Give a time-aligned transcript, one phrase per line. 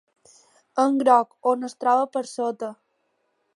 [0.83, 2.73] En groc, on es troba per sota.